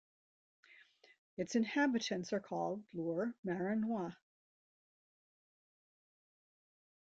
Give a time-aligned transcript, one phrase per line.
[1.37, 4.15] Its inhabitants are called "Lourmarinois".